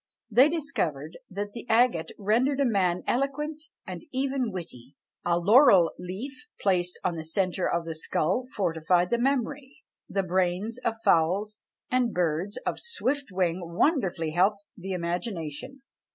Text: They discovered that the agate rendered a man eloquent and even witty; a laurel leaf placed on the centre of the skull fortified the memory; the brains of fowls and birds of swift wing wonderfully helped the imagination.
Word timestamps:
They 0.31 0.49
discovered 0.49 1.19
that 1.29 1.53
the 1.53 1.69
agate 1.69 2.11
rendered 2.17 2.59
a 2.59 2.65
man 2.65 3.03
eloquent 3.05 3.61
and 3.85 4.03
even 4.11 4.51
witty; 4.51 4.95
a 5.23 5.37
laurel 5.37 5.91
leaf 5.99 6.47
placed 6.59 6.99
on 7.03 7.17
the 7.17 7.23
centre 7.23 7.69
of 7.71 7.85
the 7.85 7.93
skull 7.93 8.47
fortified 8.55 9.11
the 9.11 9.19
memory; 9.21 9.83
the 10.09 10.23
brains 10.23 10.79
of 10.79 10.95
fowls 11.05 11.59
and 11.91 12.15
birds 12.15 12.57
of 12.65 12.79
swift 12.79 13.25
wing 13.31 13.59
wonderfully 13.63 14.31
helped 14.31 14.65
the 14.75 14.93
imagination. 14.93 15.83